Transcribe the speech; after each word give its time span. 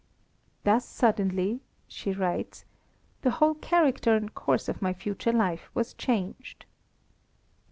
"Thus 0.63 0.83
suddenly," 0.83 1.61
she 1.87 2.11
writes, 2.11 2.65
"the 3.21 3.29
whole 3.29 3.53
character 3.53 4.15
and 4.15 4.33
course 4.33 4.67
of 4.67 4.81
my 4.81 4.93
future 4.93 5.31
life 5.31 5.69
was 5.75 5.93
changed." 5.93 6.65